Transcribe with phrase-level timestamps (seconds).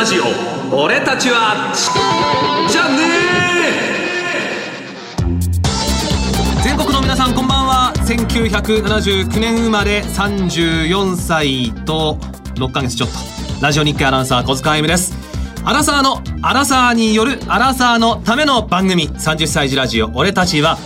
[0.00, 0.22] ラジオ
[0.74, 1.74] 俺たちは
[2.70, 2.96] じゃね
[6.64, 7.92] 全国の皆さんこんばんは。
[8.06, 12.16] 1979年生まれ34歳と
[12.54, 13.16] 6ヶ月ちょっと。
[13.60, 15.12] ラジオ日経アナウンサー小塚あゆみです。
[15.66, 19.10] アラサーのアラサーによるアラサーのための番組。
[19.10, 20.78] 30歳児ラジオ俺たちは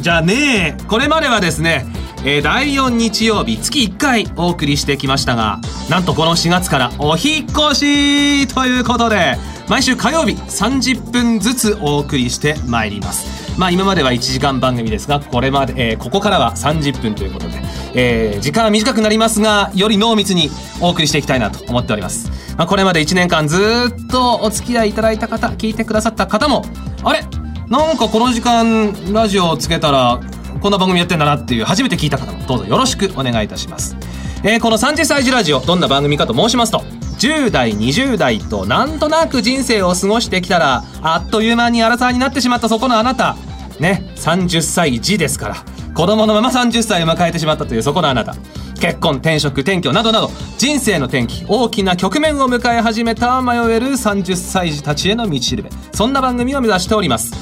[0.00, 1.84] じゃねえこれまではですね
[2.26, 5.60] えー、第4日曜日月1回お送りしてきましたが
[5.90, 9.36] なんとこの4月からお引越しということで
[9.68, 13.58] 毎週火曜日30分ずつお送りしてまいります。
[13.58, 17.62] まあ今までは1時間番組ですがこれまで、えー、ここからは30分ということで、
[17.94, 26.64] えー、時間は短くなりますがより濃密にお送りしていきたいなと思っております、まあ、これまで1年間ずっとお付き合いいただいた方聞いてくださった方も
[27.04, 27.20] あれ？
[27.68, 30.20] なんかこの時間ラジオをつけたら
[30.64, 33.98] こんな番組やってんだなっていう初めて聞いた方もどうぞよろしくお願いいたします、
[34.42, 36.78] えー、この30歳児ラジオどんな番組かと申しますと
[37.18, 43.36] 10代20代となんとなく人生を過ごしてきたらあっという間に荒沢になってしまったそこのあなた。
[43.78, 45.56] ね30歳児ですから
[45.94, 48.34] 子供のまま30歳を迎えてしまったというそこのあなた。
[48.80, 55.68] 結婚転職転居などなど人生の転機大きな局面を迎え始めた迷える30歳児たちへの道しるべ。
[55.92, 57.32] そんな番組を目指しております。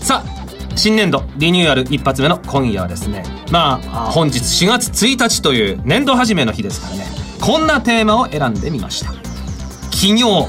[0.00, 0.43] さあ
[0.76, 7.06] 新年度リニューアル一発目の今夜はですねまあ本日4月1日という年度始めの日ですからね
[7.40, 9.12] こんなテーマを選んでみました。
[9.90, 10.48] 起業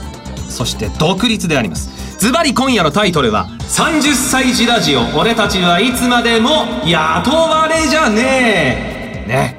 [0.50, 2.18] そして独立であります。
[2.20, 9.28] ズバリ今夜のタイトルは30歳児ラジオ俺たちはいつまでも雇われじゃねえ。
[9.28, 9.58] ね。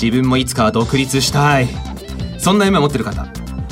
[0.00, 1.68] 自分もいつかは独立したい。
[2.38, 3.26] そんな夢を持ってる方。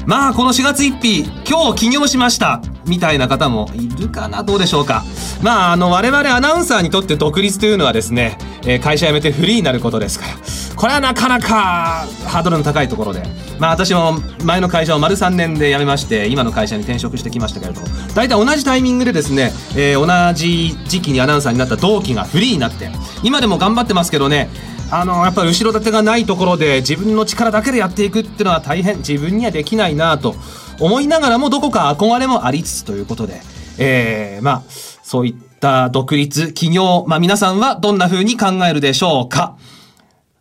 [0.05, 5.05] まあこの4月1日今日起業しましたみたいな方もいるかなどうでしょうか。
[5.43, 10.35] まああの我々アナウンサーにとって独立というのはですね、えー、会社辞めてフリーになることですから。
[10.77, 13.23] これはなかなかハードルの高いところで。
[13.59, 17.87] まあ私も前の会社を丸3年で辞めまして今の会社に転職してきましたけれども。
[18.15, 22.91] 大体同じタイミングでですね、えー、同じ時期にアナウンサーになった同期がフリーになって。
[23.23, 24.49] 今でも頑張ってますけどね
[24.91, 30.37] あのやっぱり後ろ盾がないところで自分の力だけでやっていくっていうのは大変自分にはできないなと。
[30.81, 33.41] 思いながらもどこか憧れもありつつということで、
[33.79, 39.57] えー、まあそういった独立企業、まあ皆さんはどんな風に考えるでしょうか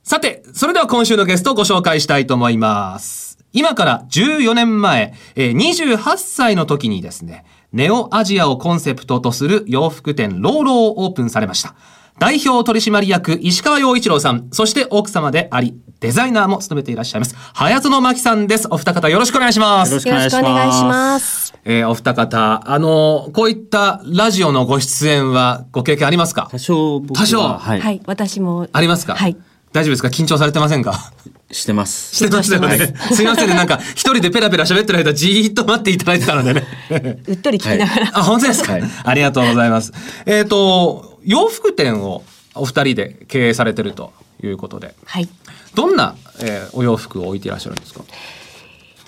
[0.03, 3.39] さて、それでは今週のゲストをご紹介したいと思います。
[3.53, 11.75] 今から14年前、28歳の時にですね、ネオアジアをコンセプトとする洋服店ローローをオープンされました。
[12.17, 17.35] 代表取締役石川洋一郎さん、そして奥様であり、デザイナーも務めていらっしゃいます。
[17.53, 18.67] 早園真紀さんです。
[18.69, 19.89] お二方よろしくお願いします。
[19.91, 21.53] よろしくお願いします。
[21.65, 26.47] えー、お二方、あの、こういったラジオのご出演はご経験ありますか？
[26.51, 28.67] 多少多少、はい、はい、私も。
[28.71, 29.15] ありますか？
[29.15, 29.35] はい。
[29.73, 30.07] 大丈夫ですか？
[30.07, 31.11] 緊張されてませんか？
[31.51, 32.15] してます。
[32.15, 32.95] してます よね。
[33.11, 33.55] すいませんね。
[33.55, 36.63] なんか、一人でペラペラ喋ってる間、じーっと待っていただいてたのでね。
[37.27, 38.05] うっとり聞きながら。
[38.05, 39.91] はい、あ、本当ですか、はい、ありがとうございます。
[40.25, 45.27] えっ、ー、と、洋服店をお二人で経営されてるということで、はい、
[45.73, 48.03] どんな、えー、お洋服を置いていらっしゃるんですか？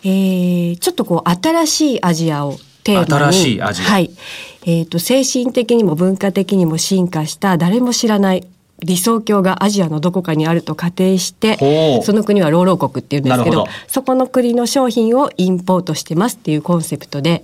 [0.03, 3.31] えー、ちょっとこう新しいアジアをテーマに。
[3.31, 4.11] 新しいアジア、はい。
[4.65, 8.45] えーと、精神的にも文化的にも進化した誰も知らない
[8.83, 11.57] 理想郷がアジアのどこかにあると仮定して
[12.03, 13.65] その国はローロー国っていうんですけど。
[13.87, 17.43] そこの国の商品をインポートしてますっていうコンセプトで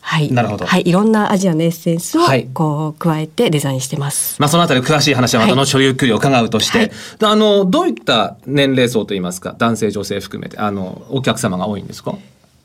[0.00, 0.66] はい、なるほど。
[0.66, 2.22] はい、いろんなアジアのエッセンスを
[2.52, 4.40] こう加えてデザインしてます。
[4.40, 6.90] まあそのあたり詳しい話はまた後ほどゆっくり伺うとして、はい、
[7.22, 12.16] あのどういった年齢層といいますか、男性女性含めてあのお客様が多いんですか？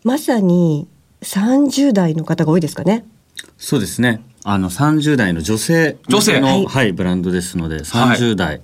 [0.04, 0.88] まさに
[1.22, 3.06] 30代の方が多いですかね。
[3.58, 4.22] そうですね。
[4.44, 8.62] あの30代の女性女性の、はい、はい、ブランドですので、30代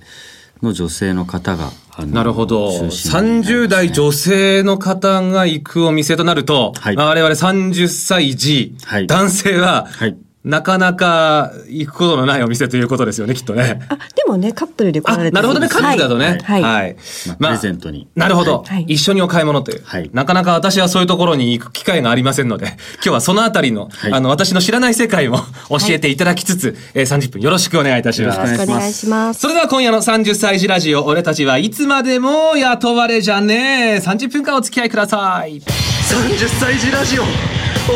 [0.62, 1.70] の女性の方が
[2.06, 2.68] なるほど。
[2.70, 13.80] 30代女性の方が行くお店となると、はい、我々30歳児、はい、男性は、はいなかなか行くことのないお店ということですよね、きっとね。
[13.88, 16.40] あ、でもね、カップルで来られてなるほどね、カップルだとね。
[16.42, 16.62] はい。
[16.62, 16.96] はい。
[17.38, 18.08] まあ、プレゼントに。
[18.16, 18.82] なるほど、はい。
[18.88, 19.82] 一緒にお買い物という。
[19.84, 20.10] はい。
[20.12, 25.38] なかなか私はそういうところに行く機会がありませんので、今日はそのあたりの、はい、あの、私の知らない世界も
[25.68, 28.36] 教えていただきつつ、はい、えー、30分よろしくお願いいたします。
[28.38, 29.40] よろしくお願いします。
[29.40, 33.96] それでは今夜の30歳児ラジオ、俺たちはいつまでも雇われじゃねえ。
[33.98, 35.60] 30分間お付き合いください。
[35.60, 37.22] 30歳児ラジオ、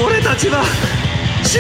[0.07, 0.63] 俺たちは、
[1.43, 1.59] し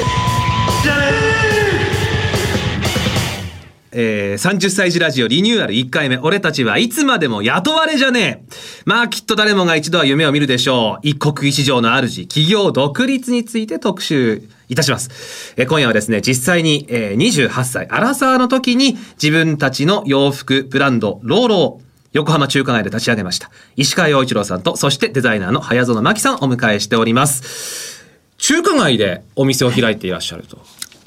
[3.98, 8.54] ええー、30歳児ラジオリニューアル1回目、俺たちはいつまでも雇われじゃねえ。
[8.84, 11.06] まあきっと誰もが一度は夢を見るでしょう。
[11.08, 15.54] 一国一城の主、企業独立について特集いたします。
[15.56, 23.50] えー、今夜はですね、実際に、えー、28歳、アラサーの時に自分たちの洋服ブランド、ローロー、横浜中華街で立ち上げました。
[23.76, 28.04] 石川洋一郎さんと、そしてデザイナーの早園真希さんをお迎えしております。
[28.36, 30.58] 中華街でお店を開いていらっしゃると。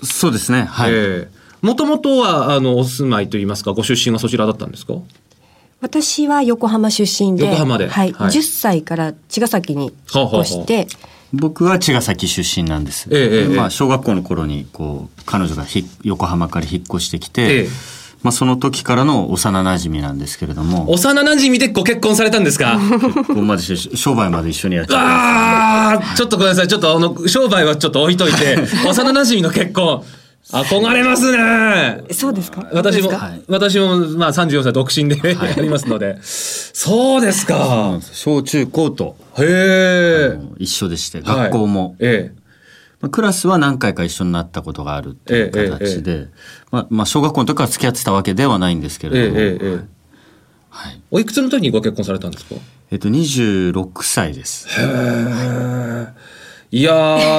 [0.03, 0.63] そうですね。
[0.63, 0.91] はい。
[1.61, 4.93] もともとは、あの、お住まいといいますか、ご出身はそちらだったんですか？
[5.81, 7.87] 私は横浜出身で、横浜で。
[7.87, 8.29] はい、はい。
[8.29, 10.87] 10歳から茅ヶ崎に引っ越して、
[11.31, 13.07] 僕は茅ヶ崎出身なんです。
[13.11, 13.55] ええええ。
[13.55, 17.69] まあ小学校の頃にこう彼女がひ横浜から引っ越してきて、ええ
[18.21, 22.77] まあその時からの幼馴染なんですけれども、幼馴染でご結婚されたんですか？
[22.77, 26.67] 結婚までして商売まで一緒にやっちゃっああ、ちょっとごめんなさい。
[26.67, 28.57] ちょっとあの、商売はちょっと置いといて、
[28.87, 30.03] 幼馴染の結婚。
[30.51, 32.01] 憧れますね。
[32.11, 32.65] そうですか？
[32.73, 36.17] 私も、はい私も、まあ34歳独身で、 ありますので。
[36.23, 37.53] そうですた。
[37.55, 37.99] か。
[38.13, 39.43] 小中高とへ
[40.33, 40.39] え。
[40.57, 42.31] 一緒でして、学校も、はいえ
[43.01, 46.27] まあクラスは何回か一緒になったことがあるっていうええ形で、
[46.71, 49.09] まあ、まあ小学校の時から付き合ってたわけではないんですけえ。
[49.11, 49.87] ええれども、ええええ。
[50.69, 51.01] はい。
[51.11, 52.55] おいくつの時にご結婚されたんですか？
[52.91, 54.67] えっと26歳です。
[54.67, 54.71] い
[56.71, 56.93] や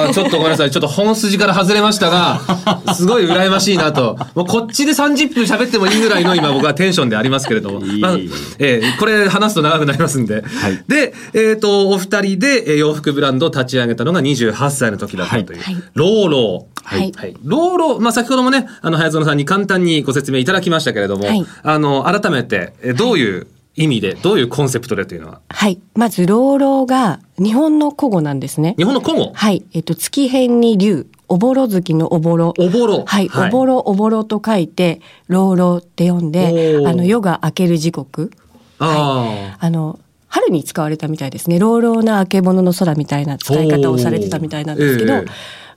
[0.09, 0.71] ー、ちょっとごめんなさい。
[0.71, 2.41] ちょっと本筋から外れましたが、
[2.93, 4.17] すごい羨ましいなと。
[4.35, 7.85] もうこっちで30分喋ってもいいぐらいの 今僕はテンションでありますけれども。
[7.85, 8.17] いいまあ
[8.59, 10.43] えーこれ話すと長くなりますんで。
[10.43, 15.59] はいで、えっ、と、お二人でえー洋服ブランドを立ち上げたのが28歳の時だったという。
[15.61, 16.71] はいはいローロー。
[16.83, 17.35] はいはい。
[17.43, 25.79] ローロー、まあ、先ほどもね、あの、早園さんに簡単にご説明いただきましたけれども、はいあの、改めて、えーどういう意味で、どういうコンセプトでというのは、はい。
[25.95, 28.75] まず、老老が日本の古語なんですね。
[28.77, 29.63] 日本の古語、はい。
[29.73, 32.53] えっと、月辺に竜、おぼろ月のおぼろ。
[32.57, 33.05] おぼろ。
[33.05, 33.29] はい。
[33.33, 38.31] おぼろ、おぼろと書いて、老老って読んであの、夜が明ける時刻。
[38.79, 39.65] ああ。
[39.65, 41.57] あの、春に使われたみたいですね。
[41.57, 45.25] 老老な明けぼのの空みたいな使い方をされてたみたいなんですけど、ええ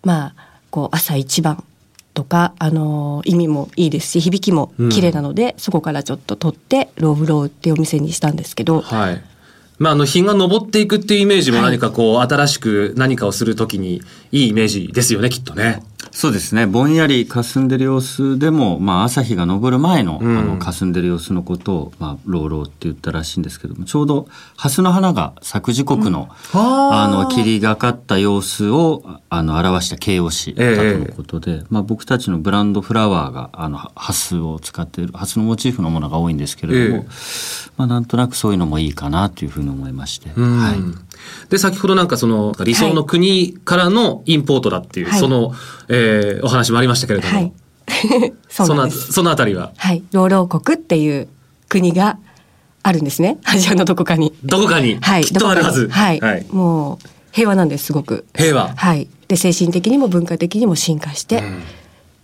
[0.02, 0.34] まあ、
[0.70, 1.62] こう、朝一番
[2.14, 9.22] とか、あのー意味もいいですし、響きも綺麗なので、そこからちょっと取って、ローブローっていうお店にしたんですけど、はい。
[9.78, 15.82] まあ、あの、日が昇っていくっていうイメージも何かこう、新しく何かをするときにいいイメージですよね、きっとね。
[16.14, 16.64] そうですね。
[16.68, 20.38] ぼんやり霞んでる様子でも、まあ朝日が昇る前の、うん。
[20.38, 37.06] あの霞んでる様子のことを、まあローローって言ったらしいんですけども、ちょうど蓮の花が咲く時刻の、あの霧がかった様子をあの表した形容詞だとのことで、まあ僕たちのブランドフラワーがあの蓮を使っている蓮のモチーフのものが多いんですけれども、え。
[37.76, 40.58] まあなんとなくそういうのもいいかなというふうに思いまして、うん。
[40.60, 40.76] はい。
[41.50, 45.52] で、先ほどなんかその、理想の国からのインポートだっていう、はいその、
[45.88, 47.52] えーお話もありましたけれども、はい。
[48.48, 48.90] その。
[48.90, 50.02] そのあたりは、はい。
[50.12, 51.28] 老老国っていう
[51.68, 52.18] 国が
[52.82, 53.38] あるんですね。
[53.44, 54.32] アジアのどこかに。
[54.44, 55.24] どこかに、はい。
[55.24, 55.88] きっとあるはず。
[55.88, 56.20] はい。
[56.20, 56.46] はい。
[56.50, 58.26] もう、平和なんです、すごく。
[58.36, 58.72] 平和？
[58.74, 59.08] はい。
[59.28, 61.42] で、精神的にも文化的にも進化して、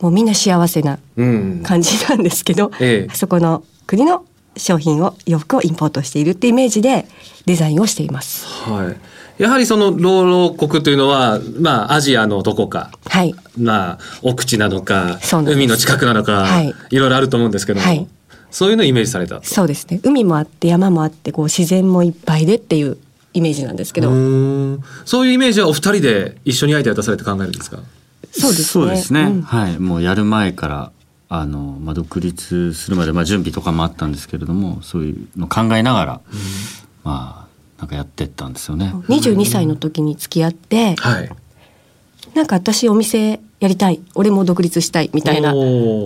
[0.01, 1.61] もうみんな幸せなうん。
[1.65, 4.25] 感じなんですけど、ええそこの国の
[4.61, 7.07] 商品を洋服をインポートしているってイメージで
[7.47, 8.47] デザインをしています。
[8.47, 9.43] はい。
[9.43, 13.35] やはりその、老老国というのは、まあ、アジアのどこか、はい。
[13.59, 18.07] まあ、奥地なのかそうなんで、す海の近くなのか、はいいろいろあると思うんですけども、はい
[18.51, 19.41] そういうのをイメージされた。
[19.45, 20.01] そうですね。
[20.03, 22.97] 海もあって山もあってこう自然もいっぱいでっていう
[23.33, 27.79] イメージなんですけど、うーんそういうイメージはお二人で一緒にアイデア出されて考えるんですか？
[28.33, 28.65] そうですね。
[28.65, 29.23] そうですね。
[29.23, 29.79] うんはい。
[29.79, 30.91] もうやる前から、
[31.31, 36.21] あの、まあ、独立するまで、まあ、準備とかもあったんですけれども、そういうのを考えながら、
[37.05, 38.93] まあ、なんかやってったんですよね。
[39.09, 41.31] 22歳の時に付き合って、はい。
[42.35, 45.53] なんか私お店やりたい俺も独立したいみたいな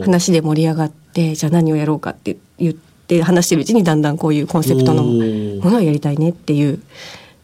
[0.03, 6.81] 話で盛り上がってじゃあ何をやろうかって言って話してるうちにだんだんこういうコンセプトのものをやりたいねっていう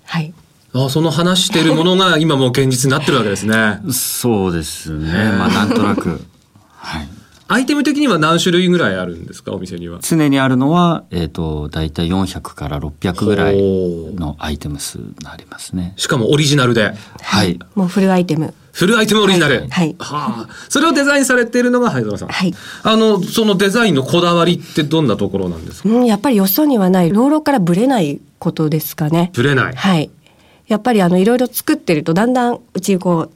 [0.05, 0.33] はい
[0.73, 3.81] あその話しているものが 今もう現実になってるわけですね。
[3.91, 5.13] そうですね。
[5.37, 6.21] まあ、なんとなく。
[6.77, 7.09] はい。
[7.53, 9.53] アイテム的には何種類ぐらいあるんですか？
[9.53, 9.99] お店には。
[10.03, 13.57] 常にあるのは、えっ、と、だいたい400から600ぐらい
[14.15, 15.93] のアイテム数になりますね。
[15.97, 16.95] しかもオリジナルで。
[17.21, 17.59] はい。
[17.75, 19.67] もうフルアイテムフルアイテムオリジナル？
[19.69, 20.49] はいはあ。
[20.69, 22.29] それをデザインされているのが灰園さん。
[22.29, 22.55] はい
[22.85, 25.89] あの、そのデザインのこだわりってどんなところなんですか？
[25.89, 29.75] うんやっぱりよそにはない老老からブレないことですかねぶれない。
[29.75, 30.09] はい
[30.69, 33.31] やっぱりあのいろいろ作ってるとだんだんうちこう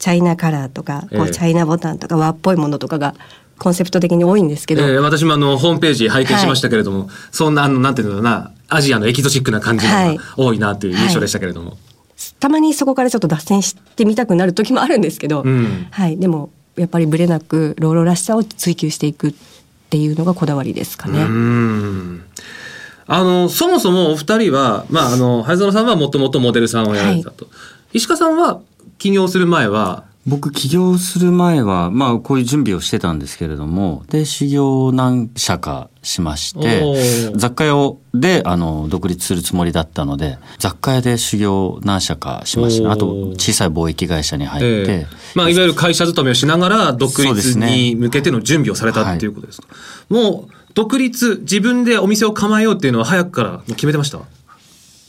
[0.00, 3.14] チャイナカラーとかこええうチャイナボタンとか和っぽいものとかが
[3.62, 11.76] コンセプト的に多いんですけど、えー私もあの、ホームページ拝見しましたけれども、そんな、あの、なんていうのかな、アジアのエキゾチックな感じが多いなという印象でしたけれども。
[12.40, 19.34] たまにそこからちょっと脱線してみたくなる時もあるんですけど、うんはい、でもやっぱりブレなくローロらしさを追求していくっ
[19.90, 21.24] ていうのがこだわりですかうね。
[21.24, 22.24] ん。
[23.06, 27.46] あの、そもそもお二人は、まあ、あの、灰園さんはもともとモデルさんをやられてたと。
[27.92, 28.60] 石川さんは
[28.98, 42.92] 起業する前は、僕起業する前は、まあこういう準備をしてたんですけれども、で、修行何社かしまして、雑貨屋で、あの、独立するつもりだったので、雑貨屋で修行何社かしました。
[42.92, 49.66] あと、小さい貿易会社に入って、えー、まあいわゆる会社勤めをしながら、独立に向けての準備をされたっていうことですか。
[49.74, 54.20] すねはい、もう、独立、自分でお店を構えようっていうのは早くから決めてました？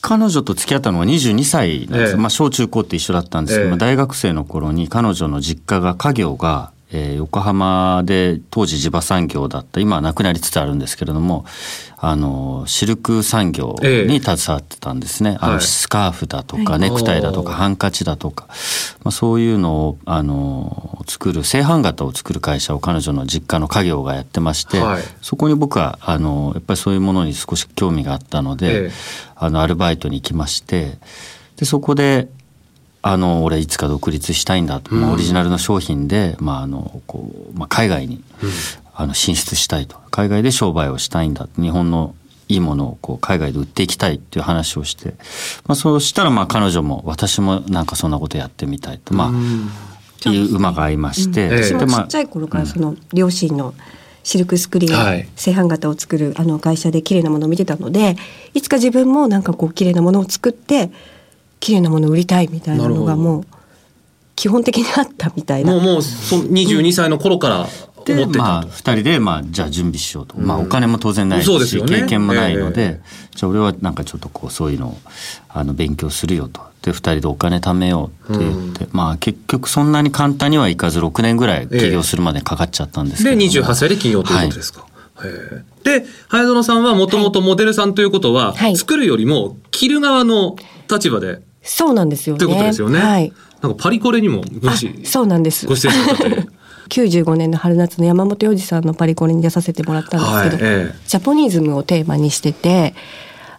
[0.04, 11.44] 彼女と付き合ったのは22歳なんです、ええ、まあ小中高って一緒だったんですけど、え、大学生の頃に彼女の実家が家業が、えー、横浜で当時地場産業だった今はなくなりつつあるんですけれども
[11.98, 18.48] あのシルク産業に携わってたんですね、あのスカーフだとか、ネクタイだとかハンカチだとか、
[19.04, 28.92] まあ、そういうのをあの作る製版型を作る会社を彼女の実家の家業がやってまして、はい、そこに僕はあのやっぱりそういうものに少し興味があったので、
[29.36, 30.98] あのアルバイトに行きまして
[31.56, 32.28] でそこで
[33.06, 34.80] あの俺いつか独立したいんだ。
[34.80, 38.24] と、うん、オリジナルの商品で、まああのこうまあ、海外に、
[38.96, 39.98] あの進出したいと。
[40.10, 41.50] 海外で商売をしたいんだ。
[41.60, 42.16] 日本の
[42.48, 45.16] いいものをこう海外で売っていきたいっていう話をして、
[45.66, 49.14] まあ、そうしたらまあ彼女も私もなんかそんなことやってみたいと。
[49.14, 49.34] まあ、っ
[50.24, 53.74] ていう馬が合いまして、うん、私もちっちゃい頃からその両親の
[54.24, 58.16] シルクスクリーン、製版型を作るあの会社で綺麗なものを見てたので
[58.54, 60.92] いつか自分もなんかこう綺麗なものを作って
[61.64, 63.46] 綺麗なものを売りたいみたいなのがもう
[64.36, 65.72] 基本的にあったみたいな。
[65.72, 70.38] もうもうそ22歳の頃から思ってまあ、二人で、まあ、じゃあ準備しようと。
[70.38, 74.98] まあ、お金も当然ないし、ね、経験もないので、えー、じゃあ俺はなんかちょっとこう、そういうのを、
[75.48, 76.60] あの、勉強するよと。
[76.82, 84.86] で、二人でお金貯めようって言って、うん、まあ、結局そんなに簡単にはいかず、6年ぐらい起業するまでかかっちゃったんですけど、えー、で、28歳で起業ということですか。
[85.16, 85.32] はい。
[85.86, 90.58] で、早園さんはもともとモデルさんということは、はい、作るよりも着る側の
[90.92, 91.42] 立場で。
[91.64, 92.40] そうなんですよね。
[92.40, 93.00] ということですよね。
[93.00, 93.34] はい。
[93.62, 94.44] なんかパリコレにも
[95.06, 95.66] そうなんです。
[95.66, 96.48] ご出演されたという。
[96.90, 102.94] 95年の春夏の山本洋次さんのパリコレに出させてもらったんですけど、はいええ、ジャポニズムをテーマにしてて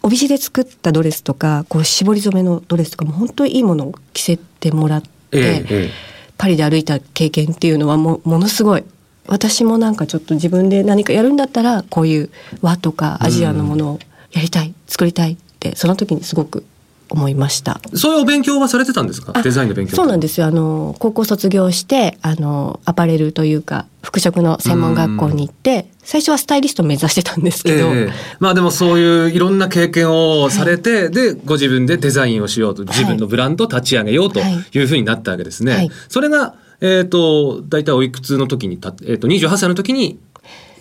[0.02, 5.90] 帯地で作ったドレスとかこう絞り染めのドレスとかも本当にいいものを着せてもらって、え、
[6.36, 8.84] パリで歩いた経験っていうのはもものすごい
[9.26, 12.30] 私もなんかちょっと自分で何かやるんだったらこういう
[12.60, 13.98] 和とかアジアのものを
[14.32, 16.64] やりたい、作りたいってその時にすごく
[17.10, 17.80] 思いました。
[17.94, 19.32] そういうお勉強はされてたんですか？
[19.42, 20.46] デザインの勉強そうなんですよ。
[20.46, 40.20] あの高校卒業してあのアパレルというか服飾の専門学校に行って最初はスタイリスト目指してたんですけど、えー、まあでもそういういろんな経験をされて、はい、でご自分でデザインをしようと自分のブランドを立ち上げようというふうになったわけですね、はい、それがえっ、ー、と大体おいくつの時にた、えーと、と28歳の時に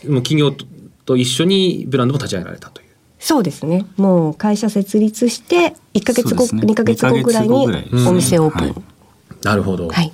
[0.07, 0.51] もう企業
[1.05, 2.87] と一緒にブランドも立ち上げられたという
[3.25, 3.85] そうですね。
[3.95, 7.55] もう会社設立して1か月後、ね、2か月後ぐらいに
[8.05, 8.83] お店オープン、うんはい、
[9.43, 10.11] なるほど、はい、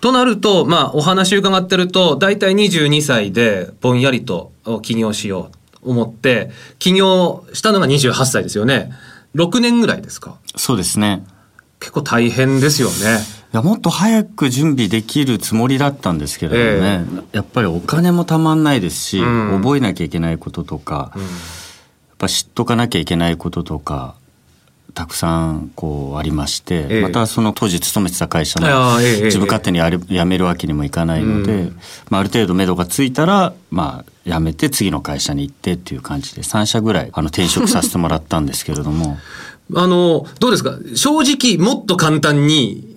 [0.00, 8.92] となるとまあお話伺ってると大体22歳でぼんやりと起業しようと思って起業したのが28歳ですよね。
[9.34, 10.36] 6年ぐらいですか？
[10.54, 11.24] そうですね。
[11.80, 12.94] 結構大変ですよね。
[13.54, 21.22] いやもっと早く準備できるつもりだったんですけれどね、えー、やっぱりお金もたまんないですし、うん、覚えなきゃいけないこととか、うん
[22.18, 24.14] ぱ知っとかなきゃいけないこととか
[24.94, 28.66] たくさんこうありまして、ええ、またその当時勤めてた会社も
[29.24, 39.18] 自分勝手にや辞めるわけにもいかないので、うん、まあ、ある程度目処がついたら、まあ、辞めて次の会社に行ってっていう感じで3社ぐらいあの転職させてもらったんですけれども。
[39.74, 40.78] あのどうですか？
[40.94, 42.96] 正直もっと簡単に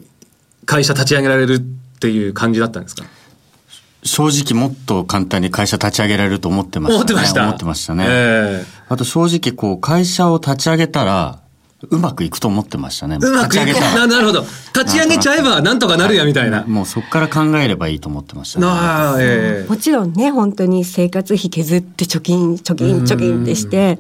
[0.66, 1.60] 会社立ち上げられるっ
[2.00, 3.04] ていう感じだったんですか？
[4.04, 6.96] 正直もっと簡単に会社立ち上げられると思ってましたね。
[6.98, 7.44] 思ってました。
[7.44, 8.06] 思ってましたね。
[8.08, 11.40] えー、あと正直こう会社を立ち上げたら、
[11.90, 13.18] うまくいくと思ってましたね。
[13.22, 14.42] うまくいくななるほど。
[14.76, 16.64] 立ち上げちゃえばなんとかなるやみたいな。
[16.66, 18.66] もうそこから考えればいいと思ってましたね。
[18.68, 23.98] あえー、もちろんね、本当に生活費削って貯金、貯金、貯金ってして、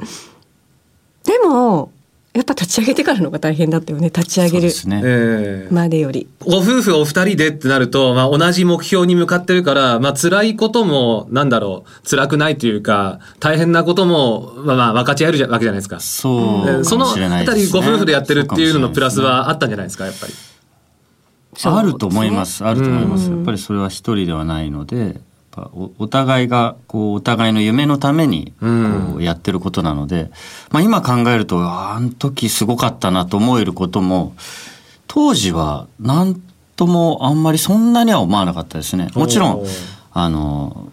[1.25, 1.91] でも、
[2.39, 15.99] やっぱ立ち上げてからのが大変だったよね立ち上げるまでより、ご夫婦お二人でってなると、まあ、同じ目標に向かってるから、まあ辛いこともなんだろう辛くないというか大変なことも、まあ、まあ分かち合えるわけじゃないですか。
[15.99, 20.33] そうそのあたりご夫婦でやってるっていうののプラスはあったんじゃないですかやっぱり。
[21.61, 23.29] あると思います、あると思います。
[23.29, 25.19] やっぱりそれは一人ではないので、
[25.73, 30.29] おお互いがこうお互いの夢のためにこうやってることなので、うん、
[30.71, 34.35] まあ、今考えるとあの時すごかったなと思えることも
[35.07, 36.41] 当時は何
[36.75, 39.09] ともあんまりそんなには思わなかったですね。
[39.13, 39.65] もちろん
[40.11, 40.91] あの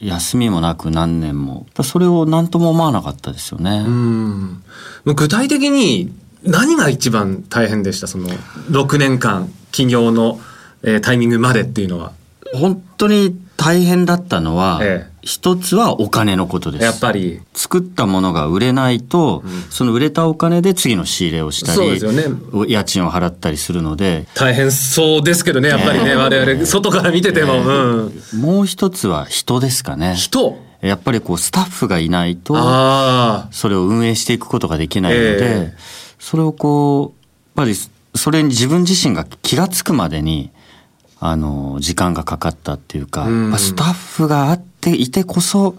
[0.00, 3.84] 休みもなく何年もそれを何とも思わなかったですよね。
[3.86, 4.62] うん
[5.04, 8.06] 具体的に何が一番大変でした？
[8.06, 8.28] その
[8.70, 10.38] 6年間企業の
[10.82, 12.12] えー、タイミングまでっていうのは。
[12.54, 16.84] 本当に大変だったのは、ええ、一つはお金のことです。
[16.84, 17.40] やっぱり。
[17.54, 22.24] 作ったものが売れないと、うん、その売れたお金で次の仕入れをしたり、そうですよね、
[22.68, 24.26] 家賃を払ったりするので。
[24.34, 30.14] 大変そうですけどね、やっぱりね、我々、外から見てても、えーうん、もう一つは人ですかね。
[30.14, 30.64] 人？
[30.82, 32.54] やっぱりこう、スタッフがいないと、
[33.50, 35.80] それを運営していくことができないので、えー、
[36.18, 37.74] それをこう、やっぱり、
[38.14, 40.50] それに自分自身が気が付くまでに、
[41.18, 45.74] あの、時間がかかったっていうか、うん、スタッフがあっていてこそ、やっ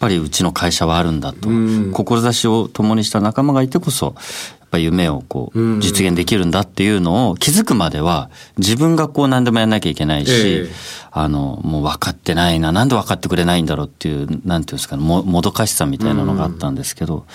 [0.00, 4.14] ぱりうちの会社はあるんだと、うん、志を共にした仲間がいてこそ、
[4.58, 10.68] やっぱ夢をこう、実現できるんだっていうのを気づくまでは、自分がこう何でもやんなきゃいけないし、えー、
[11.12, 17.26] あの、もう分かってないな、なんで分かってくれないんだろうっていう、なんていうんですかね、も、もどかしさみたいなのがあったんですけど、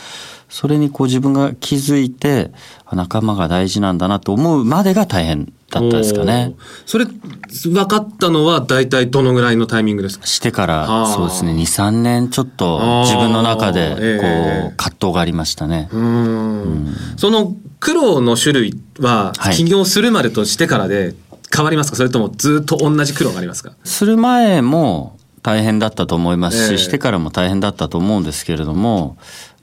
[0.49, 2.51] それにこう自分が気づいて、
[2.91, 6.55] 仲間が大事なんだなと思うまでが大変だったですかね。
[6.85, 10.25] それ、分かったのは大体どのぐらいのタイミングですか？
[10.25, 15.89] してから、そうですね、2、3年ちょっと自分の中で、こう、えー、葛藤がありましたね。
[15.91, 21.15] うん、その苦労の種類は、起業するまでとしてからで
[21.53, 23.73] 変わりますか、それともずっと同じ苦労がありますか？
[23.83, 29.17] する前も大変だったと思いますし、えー、してからも大変だったと思うんですけれども、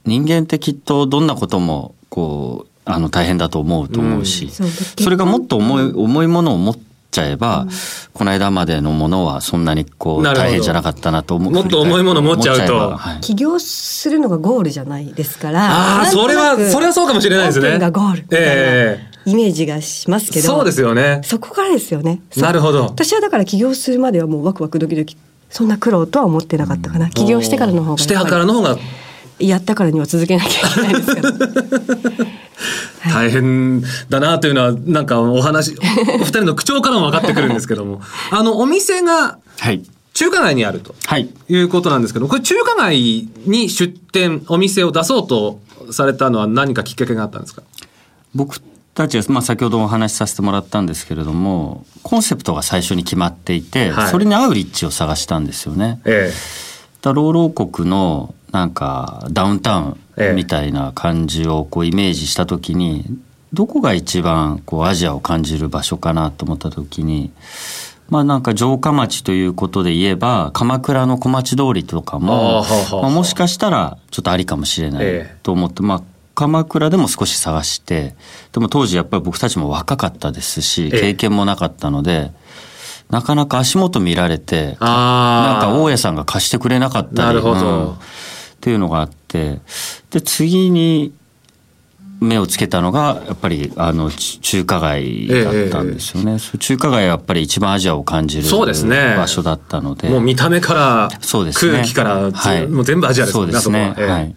[0.05, 6.77] 人間ってきっとどんなことも、こう、あの大変だと思うと思うし、うん、それがもっと重い重いものを持っ
[7.11, 7.69] ちゃえば、うん、
[8.13, 11.53] この間までのものはそんなにこう大変じゃなかったなと思う。
[11.53, 17.79] もっと重いもの持っちゃうと、はい、起業するのがゴールじゃないですからああそれはそれはそうかもしれないですね。
[17.79, 19.29] がゴールええ。
[19.29, 20.47] ー、イメージがしますけど。
[20.47, 21.21] そうですよね。
[21.23, 22.21] そこからですよね。
[22.37, 22.83] なるほど。
[22.83, 25.17] 私はだから起業するまではもうワクワクドキドキ
[25.49, 28.77] そんな苦労とは思ってなかったかな、起業してからの方がしてからの方が
[29.39, 31.31] やったからには続けなきゃいけないですから
[33.11, 35.75] 大変だなというのはなんかお話
[36.15, 38.01] お二人の口調からも分かってくるんですけども。
[38.31, 39.37] あのお店が
[40.13, 40.95] 中華街にあると
[41.49, 41.57] い。
[41.61, 45.59] うことなんですけど、これ中華街に出店お店を出そうと
[45.91, 47.61] されたのは何かきっかけがあったんですか？
[48.33, 48.59] 僕
[48.93, 55.99] たちは、まあ、先ほどお話しさせてもらったんですけれどもコンセプトが最初に決まっていて、はい、それに合う立地を探したんですよね。
[56.05, 56.65] ええ。
[57.03, 59.97] ローロー国のなんかダウンタウ
[60.31, 63.03] ンみたいな感じをこうイメージした時に
[63.51, 67.33] どこが一番こうアジアを感じる場所かなと思った時に
[68.07, 72.63] まあなんか城下町ということで言えば鎌倉の小町通りとかも
[72.93, 78.15] まあ、もしかしたらちょっとありかもしれないと思って、まあ鎌倉でも少し探して
[78.53, 82.31] でも当時やっぱり僕たちも若かったですし経験もなかったので。
[83.07, 87.95] なかなか足元見られてなんか大家さんが貸してくれなかったりなるほど、うん
[88.55, 89.59] っていうのがあって
[90.11, 91.13] で次に
[92.19, 99.15] 目をつけたのがやっぱりあの中華街だったんですよね、ええ、中華街はやっぱり一番アジアを感じるそうですね。
[99.17, 100.09] 場所だったので。
[100.09, 104.21] もう見た目からそうです、ね、空気から、はい、もう全部アジアですねそうですね、は。
[104.21, 104.35] い。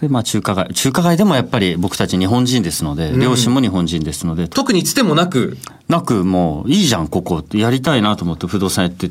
[0.00, 0.74] でまあ中華街。
[0.74, 4.48] 中華街でもやっぱり僕たち日本人ですので、うん、両親も日本人ですので。
[4.48, 5.58] 特につてもなく。
[5.88, 9.10] なくもういいじゃんここやりたいなと思って不動産やって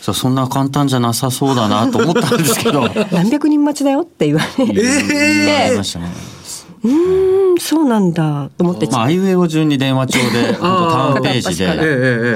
[0.00, 2.88] そんな簡単じゃなさそうだなと思ったんですけど。
[3.12, 6.06] 何百人待ちだよって言われて、えー、ましたね。
[6.82, 8.86] うんそうなんだと思って。
[8.86, 11.68] まあ、あいうえお順に電話帳で ターンページで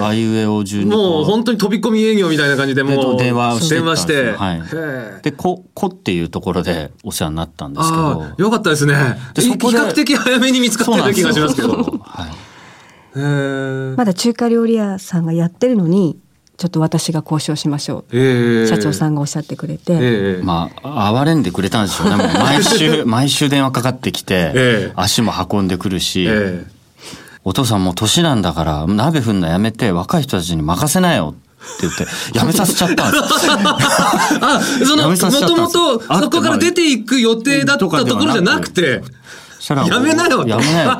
[0.02, 8.24] あいうえお順にもう本当に飛び込み営業みたいな感じでもう電話して電話して、はい、でここっていうところでお世話になったんですけど。
[8.36, 8.94] よかったですね。
[9.32, 16.18] で比較的早めに見つかってる気がしますけど、はい、まだ中華料理屋さんがやってるのに
[16.56, 22.16] ちょっと私が交渉しましょう、えー、社長さんがおっしゃってくれて、えー、まあ哀れんでくれたんでしょうね。
[22.16, 26.28] 毎週 毎週電話かかってきて、えー、足も運んでくるし、
[27.42, 33.24] お父さんもう年なんだから鍋振んのやめて若い人たちに任せなよって言って、やめさせちゃったんです。
[34.40, 39.02] あ、その、もともと、そこから出ていく予定だったところじゃなくて、
[39.64, 40.96] したら、やめなよやめなよ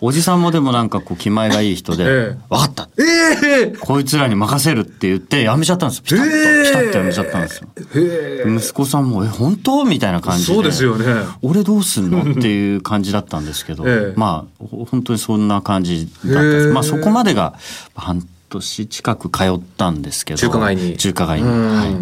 [0.00, 0.06] と。
[0.06, 2.88] おじさんもでもなんかこう気前がいい人で、え分かった。
[2.98, 6.02] ええこいつらに任せるって言ってやめちゃったんです。
[6.02, 7.68] ピタッと、えピタッとやめちゃったんですよ。
[7.94, 10.52] え息子さんも、え、本当みたいな感じで。
[10.52, 11.06] そうですよね。
[11.42, 13.84] 俺どうすんのっていう感じだったんですけど、
[14.16, 16.68] まあ、本当にそんな感じだったんです。
[16.68, 17.54] まあそこまでが
[17.94, 20.38] 半年近く通ったんですけど。
[20.38, 20.96] 中華街に。
[20.96, 21.48] 中華街に。
[21.48, 21.94] はい。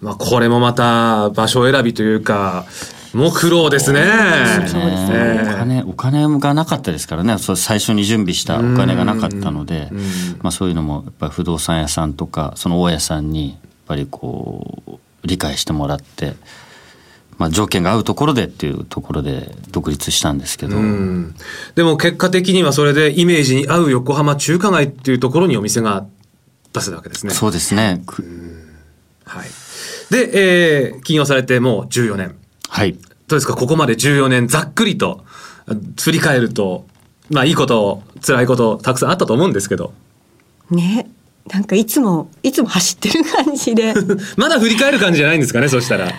[0.00, 2.66] まあこれもまた場所選びというか、
[3.14, 4.02] もう苦労ですね。
[4.66, 5.42] そうですね。
[5.46, 7.38] お金、お金がなかったですからね。
[7.38, 9.88] そ最初に準備したお金がなかったので、
[10.42, 16.34] まあそういうのもやっぱり不動産屋さんとかその大家さんにやっぱりこう理解してもらって。
[17.38, 20.76] まあ、条件が合うところでっていうところで独立したんですけど、
[21.76, 26.04] でも結果的にはそれでイメージに合う横浜中華街っていうところにお店が
[26.72, 27.32] 出せたわけですね。
[27.32, 28.02] そうですね。
[29.24, 29.48] はい。
[30.10, 32.37] で、えー、起業されてもう14年。
[32.68, 32.92] はい。
[32.92, 32.98] ど
[33.36, 35.24] うですか、ここまで14年、ざっくりと
[36.00, 36.86] 振り返ると、
[37.30, 39.92] まあいいこと、辛いこと、たくさんあったと思うんですけど。
[40.70, 41.08] ね。
[41.50, 43.94] なんかいつも、いつも走ってる感じで。
[44.36, 46.12] まだ振り返る感じじゃないんですかね、そしたら。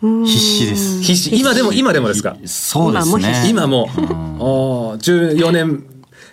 [0.00, 1.02] 必死です。
[1.02, 1.36] 必死。
[1.38, 2.36] 今でも、今でもですか？
[2.44, 3.46] そうですね。
[3.48, 3.88] 今も。
[4.38, 5.84] お14年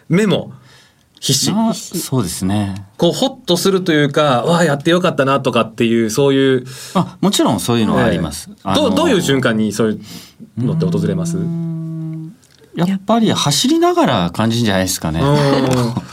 [0.10, 0.54] 目も。
[1.24, 1.40] 必
[1.74, 2.00] 死。
[2.00, 2.86] そうですね。
[2.98, 6.66] こう、ほっとするというか、わあ、やってよかったなとかっていう、そういう。
[6.96, 8.50] あ、もちろんそういうのはあります。
[8.52, 10.02] えー、どどういう瞬間にそうい
[10.58, 11.38] うのって訪れます？
[12.76, 15.22] やっぱり走りながら感じじゃないですかね。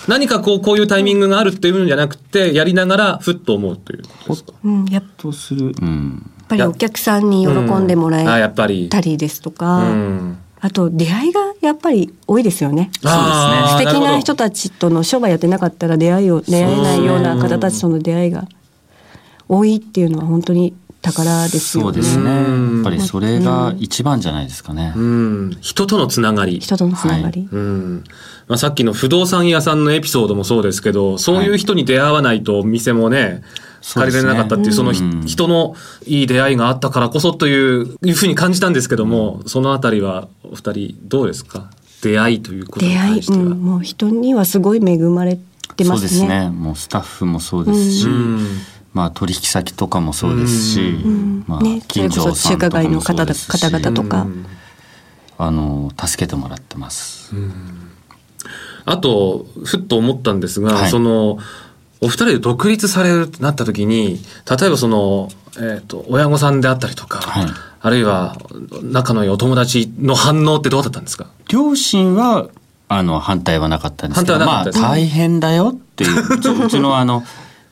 [0.07, 4.03] 何かこう、こういうタイミングがあるっていうんじゃなくて、やりながらふっと思うという
[4.62, 5.75] うん、やっとする。
[5.81, 6.23] うん。
[6.38, 12.90] やっぱりお客さんに喜んでもらえたりですとか、うんあと出会いがやっぱり多いですよね。
[13.01, 13.88] そうですね。
[13.88, 18.46] 素敵な人たちとの商売やってなかったら出会いを出会えないような方たちとの出会いが
[19.49, 21.92] 多いっていうのは本当に宝ですよね。
[21.94, 22.31] そうですね。
[22.31, 24.92] やっぱりそれが一番じゃないですかね。
[24.94, 26.61] うん、人とのつながり。
[26.61, 27.40] 人とのつながり。
[27.40, 28.05] はい、うん。
[28.49, 33.42] まあ、さっきの不動産屋さんのエピソードもそうですけど、そういう人に出会わないと店もね、
[33.94, 41.70] 借りれなかったっていう、その人のいい出会いがあったからこそといういうふうに感じたんですけども、そのあたりはお二人どうですか？
[42.02, 43.38] 出会いということに関しては。
[43.38, 45.38] 出会い、うん、もう人にはすごい恵まれ
[45.76, 45.94] てますね。
[45.94, 46.50] そうですね。
[46.50, 48.06] もうスタッフもそうですし、
[48.92, 50.80] まあ取引先とかもそうですし、
[51.46, 54.26] まあ近所さんとかもそうですし、中華街の方々とか、
[55.38, 57.32] あの助けてもらってます。
[58.86, 61.38] あとふっと思ったんですが、はい、その
[62.00, 64.18] お二人で独立されるってなった時に
[64.50, 67.46] 例えばその、えーと、親御さんであったりとか、はい、
[67.80, 68.36] あるいは
[68.82, 71.26] 仲のいいお友達の反応ってどうだったんですか？
[71.48, 72.48] 両親は
[72.88, 76.66] あの反対はなかったんですけどまあ大変だよっていう。
[76.66, 77.22] うちのあの、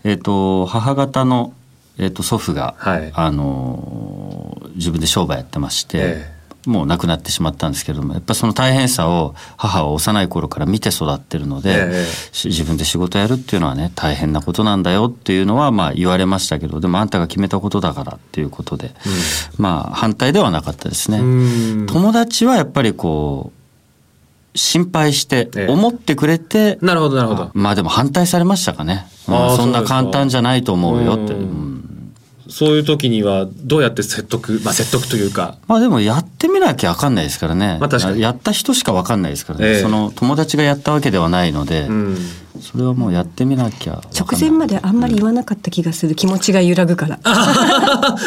[0.05, 1.53] えーと、母方の、
[1.99, 5.99] えーと、祖父が、はい、あの自分で商売やってまして。
[6.01, 6.38] えー
[6.69, 18.93] もう亡くなってしまったんですけれどもやっぱその大変さを母は幼い頃から見て育ってるので、えー、自分で仕事やるっていうのはね大変なことなんだよっていうのはまあ言われましたけどでもあんたが決めたことだからっていうことで、うん、
[19.65, 21.19] まあ反対ではなかったですね。
[21.87, 23.51] 友達はやっぱりこ
[24.55, 27.51] う心配して思ってくれて、えー、なるほどなるほど。
[27.55, 31.33] まあでも反対されましたかね、まあ、そんな簡単じゃないと思うよって。
[31.33, 31.88] うん
[32.49, 35.57] そういう時にはどうやって説得、まあ説得というか。
[35.67, 37.77] まあでもやってみなきゃ分かんないですからね。
[37.79, 38.21] まあ確かに。
[38.23, 39.69] やった人しか分かんないですからね。
[39.69, 42.17] えー、その友達がやったわけではないので、うん、
[42.61, 47.19] それはもうやってみなきゃ直前まであんまり言わなかった気がする、気持ちが揺らぐから。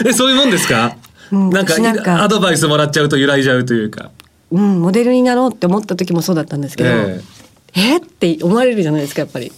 [0.06, 0.96] え、そういうもんですか、
[1.32, 4.12] うん、なんかなんかアドバイスもらっちゃうと揺らいじゃうというか。
[4.52, 7.22] うん、モデルになろうって思った時もそうだったんですけど、えー、
[7.74, 7.98] え？
[7.98, 9.52] って思われるじゃないですか、やっぱり。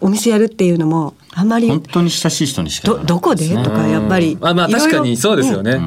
[0.00, 3.48] お店やるっていうのもあんまり本当に親しい人にしか、ね、どどこで？
[3.48, 5.84] とかやっぱりあまあ確かにそうですよね、ね、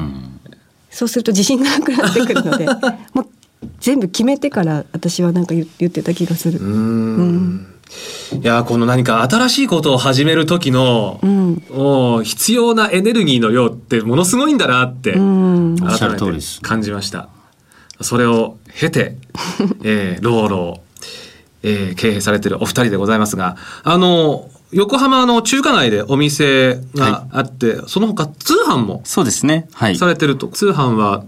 [0.90, 2.66] そうすると自信がなくなってくるので
[3.12, 3.26] もう
[3.80, 6.58] 全部決めてから私はなんか言ってた気がする。
[6.60, 7.66] うん。
[8.32, 16.24] いやこの何か新しいことを始める時の、うん、お必要なエネルギーの量ってものすごいんだなって、うん、改めて
[16.62, 17.28] 感じました。
[18.00, 19.16] それを経て、
[19.84, 20.93] えー、ローロー
[21.64, 29.68] えー、経営されてるお二人でございますが、あの、横浜の中華街でお店があって、はい、その他通販もそうですね。
[29.72, 29.96] はい。
[29.96, 30.48] されてると。
[30.48, 31.24] 通販は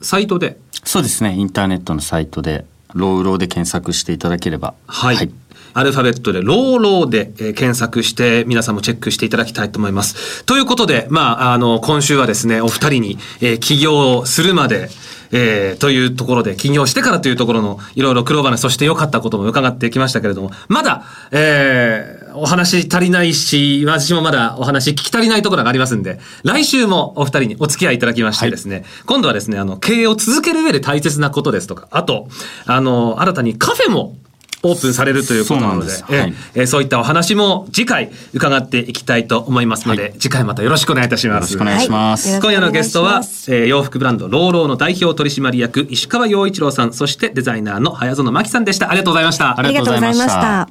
[0.00, 0.58] サイトで？
[0.84, 1.34] そうですね。
[1.34, 4.74] インターネットのサイトで、ローローで検索していただければ。
[4.86, 5.30] はい、はい
[5.74, 10.44] アルファベットでローローで、えー、検索して皆さんもチェックしていただきたいと思います。
[10.44, 14.88] ということで、まあ、あの、今週はですね、お二人に、えー、起業するまで、
[15.32, 32.28] えー、というところで、起業してからというところのいろいろ苦労話、そして良かったことも伺ってきましたけれども、まだ、えー、お話足りないし、私もまだお話聞き足りないところがありますんで、来週もお二人にお付き合いいただきましてですね、はい、今度はですね、あの、経営を続ける上で大切なことですとか、あと、
[32.66, 34.16] あの、新たにカフェも
[34.62, 41.36] オープンされるということなので、そうはい、えそういったお話も次回伺っていきたいと思いますので、はい、次回またよろしくお願いいたします。
[41.36, 42.30] よろしくお願いします。
[42.30, 43.18] はい、今夜のゲストは、
[43.48, 48.90] えー、洋服ブランドローローの代表取締役石川洋一郎さん、そしてデザイナーの早園真希さんでした。
[48.90, 49.58] ありがとうございました。
[49.58, 50.68] ありがとうございました。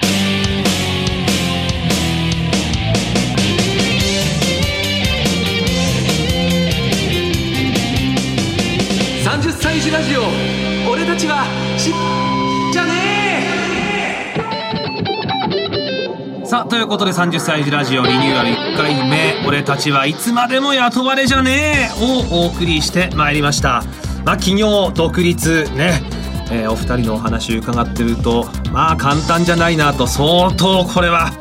[9.24, 10.24] 三十歳児ラジオ、
[10.92, 11.46] 俺たちは
[11.78, 11.94] し
[12.74, 12.97] じゃね
[16.48, 23.84] さあということで30歳児ラジオリニューアル1回目俺たちはいつまでも雇われじゃねえをお送りしてまいりました。
[24.24, 26.02] まあ企業独立ね
[26.50, 31.32] えー、お二人のお話伺ってるとまあ簡単じゃないなと相当これは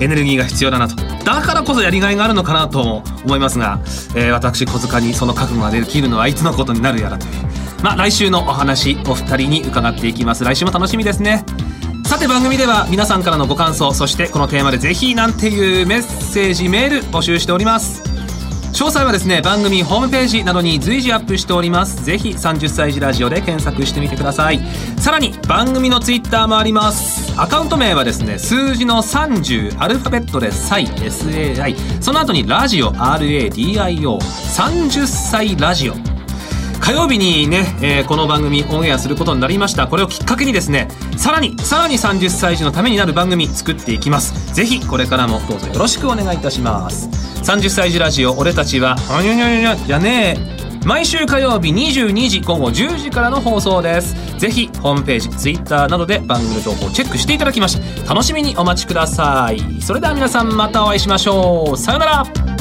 [0.00, 0.96] エネルギーが必要だなと。
[0.96, 3.80] だからこそやりがいがあるのかなとも思いますが、
[4.16, 7.32] えー、私小塚にその覚悟ができるのはいつのことになるやらという。
[7.82, 10.42] まあ来週のお話お二人に伺っていきます。
[10.42, 11.44] 来週も楽しみですね。
[12.14, 18.04] さて番組では皆さんからのご感想そしてこのテーマでぜひなんていうメッセージメール募集しております。
[18.72, 22.04] 詳細はですね番組ホームページなどに随時アップしております。
[22.04, 24.60] ぜひ30歳児ラジオで検索してみてください。
[24.96, 27.34] さらに番組のツイッターもあります。
[27.36, 36.13] アカウント名はですね数字の30アルファベットで SAI SAI その後にラジオ RADIO30 歳ラジオ。
[36.84, 39.88] 火曜日にね、えー、この番組オンエアすることになりました。
[39.88, 44.54] これをきっかけにですねさらにさらに30歳児のためになる番組作っていきます。
[44.54, 47.08] ぜひこれからもどうぞよろしくお願いいたします。
[47.40, 50.84] 30歳児ラジオ俺たちはあにゃにゃにゃじゃねえ。
[50.84, 54.14] 毎週火曜日22時午後10時からの放送です。
[54.38, 59.80] ぜひホームページ Twitter などで番組の情報をチェックしていただきまして楽しみにお待ちください。
[59.80, 61.78] それでは皆さんまたお会いしましょう。
[61.78, 62.53] さようなら。